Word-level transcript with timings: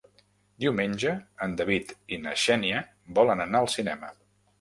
Diumenge 0.63 1.11
en 1.45 1.53
David 1.59 1.93
i 2.17 2.19
na 2.21 2.33
Xènia 2.45 2.81
volen 3.19 3.45
anar 3.45 3.61
al 3.65 3.71
cinema. 3.75 4.11